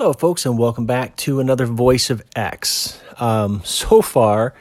[0.00, 2.98] Hello, folks, and welcome back to another Voice of X.
[3.18, 4.54] Um, so far,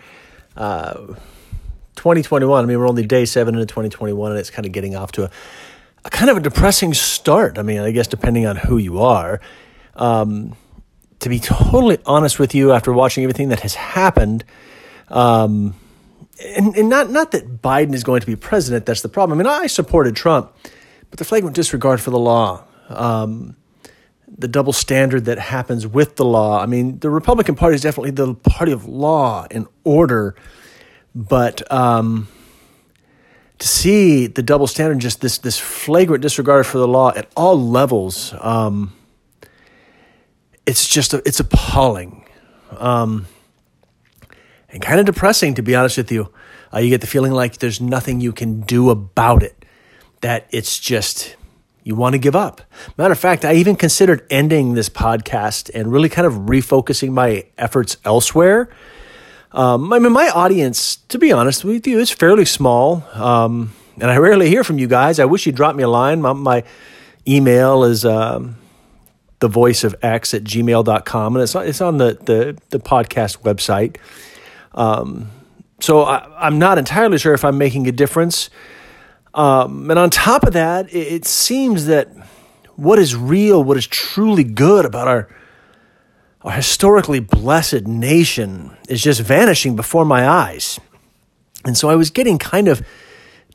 [0.58, 1.16] uh,
[1.96, 5.14] 2021, I mean, we're only day seven into 2021, and it's kind of getting off
[5.14, 5.32] to a,
[6.04, 7.58] a kind of a depressing start.
[7.58, 9.40] I mean, I guess depending on who you are.
[9.96, 10.58] Um,
[11.20, 14.44] to be totally honest with you, after watching everything that has happened,
[15.08, 15.74] um,
[16.44, 19.40] and, and not, not that Biden is going to be president, that's the problem.
[19.40, 20.54] I mean, I supported Trump,
[21.10, 22.66] but the flagrant disregard for the law.
[22.90, 23.56] Um,
[24.38, 26.62] the double standard that happens with the law.
[26.62, 30.36] I mean, the Republican Party is definitely the party of law and order,
[31.16, 32.28] but um,
[33.58, 37.60] to see the double standard, just this this flagrant disregard for the law at all
[37.60, 38.94] levels, um,
[40.66, 42.26] it's just a, it's appalling,
[42.78, 43.26] um,
[44.70, 46.32] and kind of depressing to be honest with you.
[46.74, 49.66] Uh, you get the feeling like there's nothing you can do about it.
[50.22, 51.36] That it's just
[51.84, 52.62] you want to give up.
[52.98, 57.46] Matter of fact, I even considered ending this podcast and really kind of refocusing my
[57.58, 58.70] efforts elsewhere.
[59.52, 63.04] Um, I mean, my audience, to be honest with you, is fairly small.
[63.14, 65.20] Um, and I rarely hear from you guys.
[65.20, 66.22] I wish you'd drop me a line.
[66.22, 66.64] My, my
[67.28, 68.56] email is um,
[69.40, 73.98] the voice of X at gmail.com, and it's, it's on the, the, the podcast website.
[74.74, 75.32] Um,
[75.80, 78.50] so I, I'm not entirely sure if I'm making a difference.
[79.34, 82.10] Um, and on top of that, it, it seems that
[82.76, 85.30] what is real, what is truly good about our
[86.42, 90.80] our historically blessed nation is just vanishing before my eyes.
[91.66, 92.82] And so I was getting kind of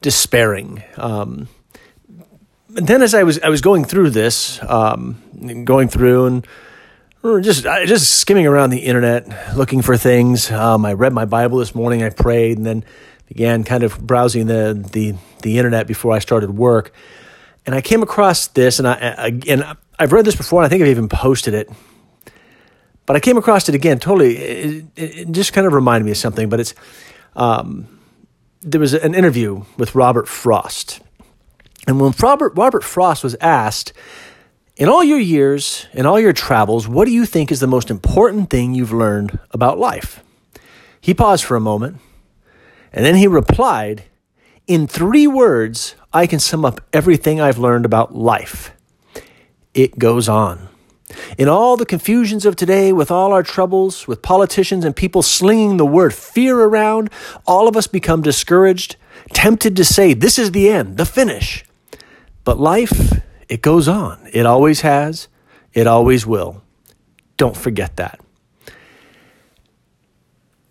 [0.03, 0.83] despairing.
[0.99, 1.49] Um,
[2.77, 6.47] and then as I was I was going through this, um, going through and
[7.41, 10.51] just just skimming around the internet looking for things.
[10.51, 12.03] Um, I read my Bible this morning.
[12.03, 12.85] I prayed, and then
[13.27, 16.93] began kind of browsing the the the internet before I started work,
[17.67, 19.65] and I came across this, and I again
[19.99, 21.71] I've read this before, and I think I've even posted it,
[23.07, 23.99] but I came across it again.
[23.99, 26.49] Totally, it, it just kind of reminded me of something.
[26.49, 26.75] But it's
[27.37, 28.01] um,
[28.61, 31.01] there was an interview with Robert Frost,
[31.87, 33.93] and when Robert Robert Frost was asked.
[34.77, 37.93] In all your years, in all your travels, what do you think is the most
[37.93, 40.21] important thing you've learned about life?
[41.01, 42.01] He paused for a moment
[42.95, 44.05] and then he replied,
[44.69, 48.71] In three words, I can sum up everything I've learned about life.
[49.75, 50.69] It goes on.
[51.37, 55.77] In all the confusions of today, with all our troubles, with politicians and people slinging
[55.77, 57.11] the word fear around,
[57.47, 58.95] all of us become discouraged,
[59.33, 61.65] tempted to say, This is the end, the finish.
[62.45, 64.29] But life, it goes on.
[64.33, 65.27] It always has,
[65.73, 66.63] it always will.
[67.37, 68.21] Don't forget that.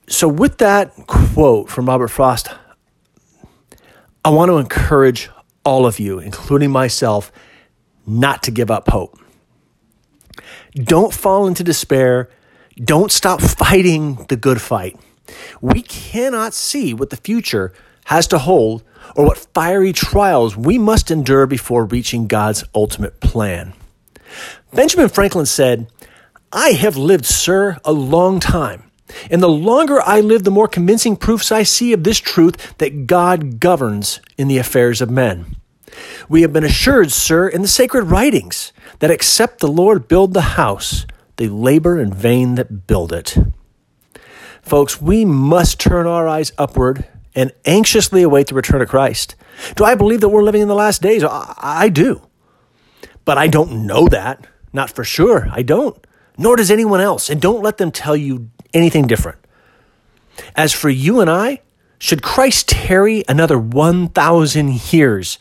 [0.08, 2.50] So, with that quote from Robert Frost,
[4.26, 5.30] I want to encourage
[5.64, 7.32] all of you, including myself,
[8.06, 9.18] not to give up hope.
[10.76, 12.30] Don't fall into despair.
[12.76, 15.00] Don't stop fighting the good fight.
[15.62, 17.74] We cannot see what the future
[18.06, 18.84] has to hold
[19.16, 23.74] or what fiery trials we must endure before reaching God's ultimate plan.
[24.74, 25.88] Benjamin Franklin said,
[26.52, 28.92] I have lived, sir, a long time
[29.30, 33.08] and the longer I live, the more convincing proofs I see of this truth that
[33.08, 35.58] God governs in the affairs of men.
[36.28, 40.42] We have been assured, sir, in the sacred writings, that except the Lord build the
[40.42, 41.06] house,
[41.36, 43.38] they labor in vain that build it.
[44.62, 49.36] Folks, we must turn our eyes upward and anxiously await the return of Christ.
[49.76, 51.24] Do I believe that we're living in the last days?
[51.24, 52.22] I, I do.
[53.26, 54.48] But I don't know that.
[54.72, 55.48] Not for sure.
[55.52, 56.06] I don't.
[56.38, 57.30] Nor does anyone else.
[57.30, 59.40] And don't let them tell you anything different.
[60.56, 61.62] As for you and I,
[62.00, 65.40] should Christ tarry another 1,000 years,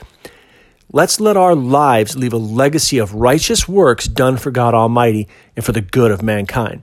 [0.92, 5.64] let's let our lives leave a legacy of righteous works done for God Almighty and
[5.64, 6.82] for the good of mankind.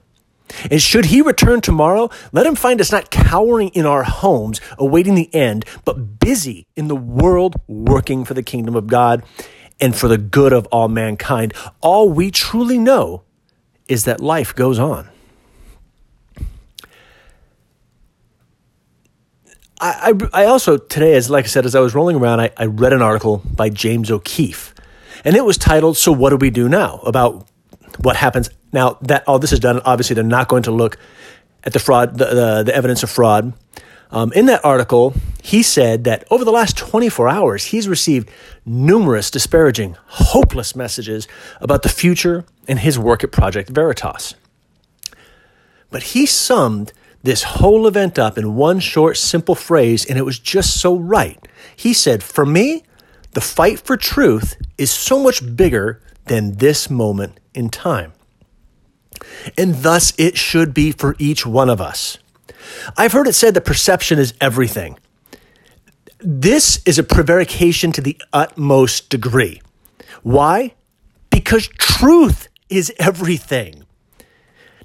[0.70, 5.14] And should he return tomorrow, let him find us not cowering in our homes, awaiting
[5.14, 9.22] the end, but busy in the world working for the kingdom of God
[9.80, 11.54] and for the good of all mankind.
[11.80, 13.22] All we truly know
[13.90, 15.08] is that life goes on.
[19.82, 22.66] I, I, also today, as like I said, as I was rolling around, I, I
[22.66, 24.74] read an article by James O'Keefe,
[25.24, 27.48] and it was titled "So What Do We Do Now?" about
[27.98, 29.80] what happens now that all this is done.
[29.84, 30.98] Obviously, they're not going to look
[31.64, 33.54] at the fraud, the, the, the evidence of fraud.
[34.12, 38.28] Um, in that article, he said that over the last 24 hours, he's received
[38.66, 41.28] numerous disparaging, hopeless messages
[41.60, 44.34] about the future and his work at Project Veritas.
[45.90, 46.92] But he summed
[47.22, 51.38] this whole event up in one short, simple phrase, and it was just so right.
[51.76, 52.82] He said, For me,
[53.32, 58.12] the fight for truth is so much bigger than this moment in time.
[59.58, 62.18] and thus it should be for each one of us.
[62.96, 64.98] I've heard it said that perception is everything.
[66.18, 69.62] This is a prevarication to the utmost degree.
[70.22, 70.74] Why?
[71.30, 73.84] Because truth is everything,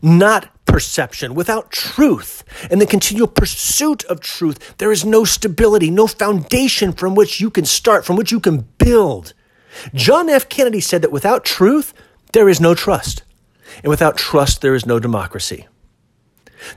[0.01, 1.35] not perception.
[1.35, 7.15] Without truth and the continual pursuit of truth, there is no stability, no foundation from
[7.15, 9.33] which you can start, from which you can build.
[9.93, 10.47] John F.
[10.49, 11.93] Kennedy said that without truth,
[12.33, 13.23] there is no trust.
[13.83, 15.67] And without trust, there is no democracy.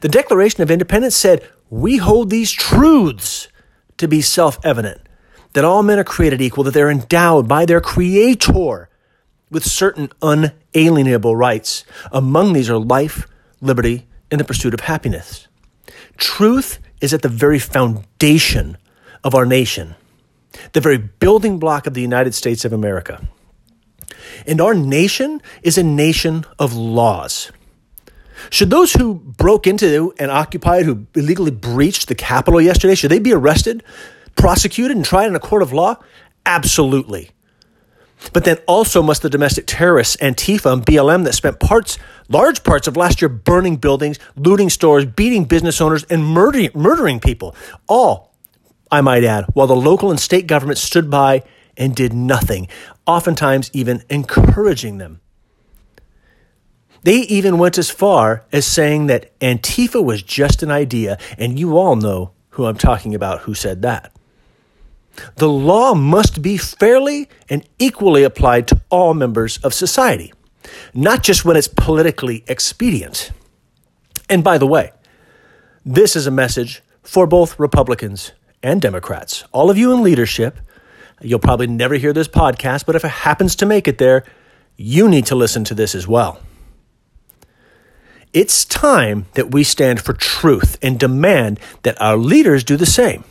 [0.01, 3.49] The Declaration of Independence said, We hold these truths
[3.97, 5.01] to be self evident
[5.53, 8.89] that all men are created equal, that they're endowed by their Creator
[9.51, 11.85] with certain unalienable rights.
[12.13, 13.27] Among these are life,
[13.61, 15.49] liberty, and the pursuit of happiness.
[16.17, 18.77] Truth is at the very foundation
[19.25, 19.95] of our nation,
[20.73, 23.27] the very building block of the United States of America.
[24.47, 27.51] And our nation is a nation of laws.
[28.51, 33.19] Should those who broke into and occupied, who illegally breached the Capitol yesterday, should they
[33.19, 33.83] be arrested,
[34.37, 35.97] prosecuted, and tried in a court of law?
[36.47, 37.31] Absolutely.
[38.33, 41.99] But then also must the domestic terrorists, Antifa and BLM, that spent parts,
[42.29, 47.21] large parts of last year burning buildings, looting stores, beating business owners, and murdering, murdering
[47.21, 47.55] people.
[47.87, 48.35] All,
[48.91, 51.45] I might add, while the local and state governments stood by
[51.77, 52.69] and did nothing,
[53.07, 55.21] oftentimes even encouraging them.
[57.03, 61.77] They even went as far as saying that Antifa was just an idea, and you
[61.79, 64.13] all know who I'm talking about who said that.
[65.37, 70.33] The law must be fairly and equally applied to all members of society,
[70.95, 73.31] not just when it's politically expedient.
[74.29, 74.93] And by the way,
[75.85, 79.45] this is a message for both Republicans and Democrats.
[79.53, 80.59] All of you in leadership,
[81.21, 84.25] you'll probably never hear this podcast, but if it happens to make it there,
[84.77, 86.41] you need to listen to this as well.
[88.33, 93.25] It's time that we stand for truth and demand that our leaders do the same.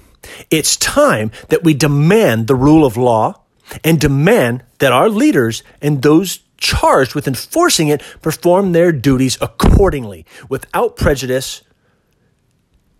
[0.50, 3.42] It's time that we demand the rule of law
[3.84, 10.26] and demand that our leaders and those charged with enforcing it perform their duties accordingly
[10.50, 11.62] without prejudice,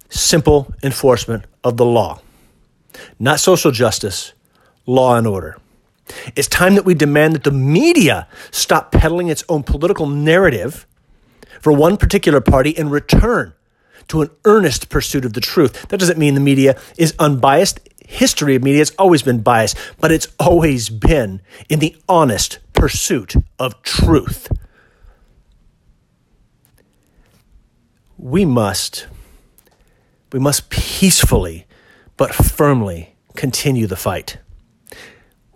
[0.10, 2.22] simple enforcement of the law.
[3.20, 4.34] Not social justice,
[4.86, 5.58] law and order.
[6.36, 10.88] It's time that we demand that the media stop peddling its own political narrative
[11.62, 13.54] for one particular party in return
[14.08, 15.88] to an earnest pursuit of the truth.
[15.90, 17.80] That doesn't mean the media is unbiased.
[18.08, 23.36] History of media has always been biased, but it's always been in the honest pursuit
[23.60, 24.50] of truth.
[28.18, 29.08] We must,
[30.32, 31.68] we must peacefully
[32.16, 34.40] but firmly continue the fight.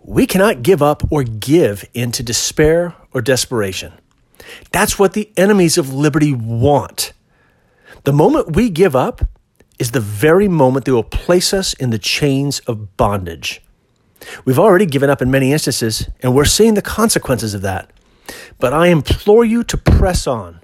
[0.04, 3.92] We cannot give up or give into despair or desperation.
[4.70, 7.12] That's what the enemies of liberty want.
[8.04, 9.22] The moment we give up
[9.78, 13.62] is the very moment they will place us in the chains of bondage.
[14.44, 17.90] We've already given up in many instances, and we're seeing the consequences of that.
[18.58, 20.60] But I implore you to press on.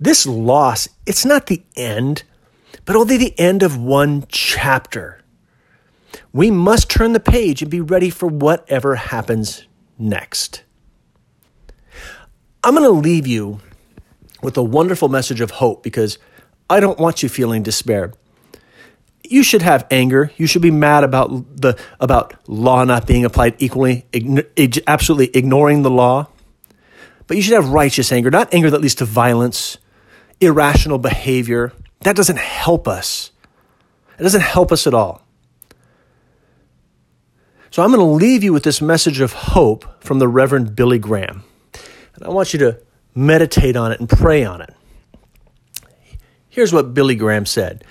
[0.00, 2.24] This loss, it's not the end,
[2.84, 5.22] but only the end of one chapter.
[6.32, 9.66] We must turn the page and be ready for whatever happens
[9.98, 10.63] next.
[12.64, 13.60] I'm going to leave you
[14.42, 16.18] with a wonderful message of hope because
[16.70, 18.14] I don't want you feeling despair.
[19.22, 20.32] You should have anger.
[20.38, 21.28] You should be mad about
[21.60, 26.28] the about law not being applied equally, ign- absolutely ignoring the law.
[27.26, 29.76] But you should have righteous anger, not anger that leads to violence,
[30.40, 31.72] irrational behavior.
[32.00, 33.30] That doesn't help us.
[34.18, 35.22] It doesn't help us at all.
[37.70, 40.98] So I'm going to leave you with this message of hope from the Reverend Billy
[40.98, 41.44] Graham.
[42.14, 42.80] And I want you to
[43.14, 44.74] meditate on it and pray on it.
[46.48, 47.84] Here's what Billy Graham said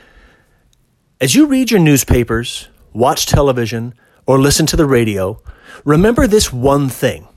[1.19, 3.93] As you read your newspapers, watch television,
[4.25, 5.41] or listen to the radio,
[5.83, 7.27] remember this one thing.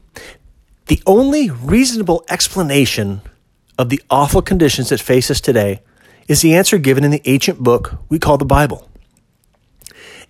[0.86, 3.22] The only reasonable explanation
[3.76, 5.82] of the awful conditions that face us today
[6.28, 8.88] is the answer given in the ancient book we call the Bible.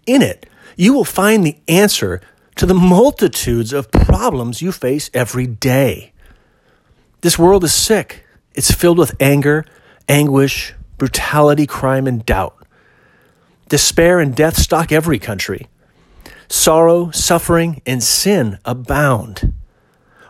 [0.07, 0.47] In it,
[0.77, 2.21] you will find the answer
[2.57, 6.13] to the multitudes of problems you face every day.
[7.27, 8.25] This world is sick.
[8.55, 9.65] It's filled with anger,
[10.09, 12.55] anguish, brutality, crime, and doubt.
[13.69, 15.67] Despair and death stalk every country.
[16.49, 19.55] Sorrow, suffering, and sin abound.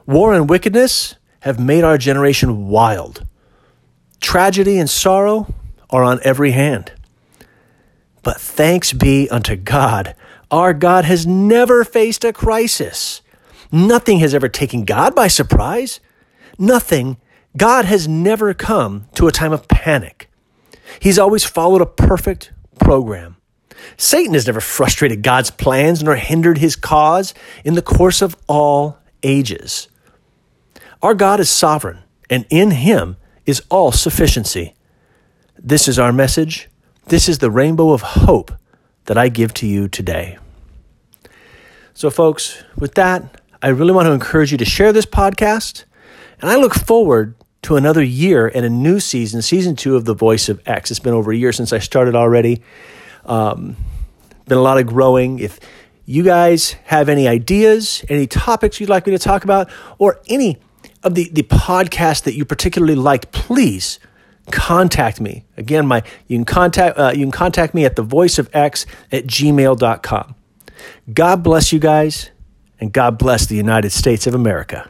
[0.07, 3.27] War and wickedness have made our generation wild.
[4.23, 5.55] Tragedy and sorrow
[5.91, 6.93] are on every hand.
[8.23, 10.15] But thanks be unto God,
[10.51, 13.21] our God has never faced a crisis.
[13.71, 16.01] Nothing has ever taken God by surprise.
[16.59, 17.19] Nothing
[17.57, 20.31] God has never come to a time of panic.
[21.01, 23.37] He's always followed a perfect program.
[23.97, 27.35] Satan has never frustrated God's plans nor hindered his cause
[27.65, 29.89] in the course of all ages.
[31.03, 31.99] Our God is sovereign,
[32.31, 34.75] and in him is all sufficiency.
[35.59, 36.69] This is our message.
[37.07, 38.53] This is the rainbow of hope
[39.05, 40.39] that I give to you today.
[41.95, 45.85] So, folks, with that, I really want to encourage you to share this podcast,
[46.41, 50.15] and I look forward to another year and a new season, season two of The
[50.15, 50.91] Voice of X.
[50.91, 52.63] It's been over a year since I started already.
[53.25, 53.77] Um,
[54.47, 55.41] been a lot of growing.
[55.41, 55.59] If
[56.05, 60.59] you guys have any ideas, any topics you'd like me to talk about, or any
[61.03, 63.99] of the, the podcasts that you particularly liked, please
[64.53, 65.45] contact me.
[65.57, 68.87] Again, my you can contact uh, you can contact me at the voice of X
[69.11, 70.35] at gmail.com.
[71.13, 72.31] God bless you guys,
[72.79, 74.89] and God bless the United States of America.